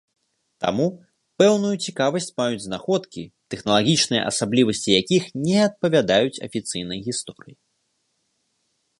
[0.63, 0.85] Таму,
[1.41, 7.55] пэўную цікавасць маюць знаходкі, тэхналагічныя асаблівасці якіх не адпавядаюць афіцыйнай гісторыі.